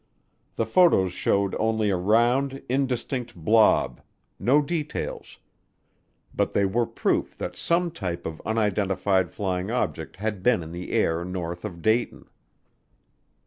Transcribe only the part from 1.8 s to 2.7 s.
a round,